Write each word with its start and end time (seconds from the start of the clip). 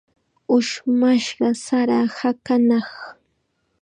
Ushmashqa 0.55 1.47
sara 1.63 1.97
hakanaq. 2.17 2.91